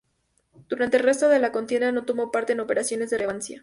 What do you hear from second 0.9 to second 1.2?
el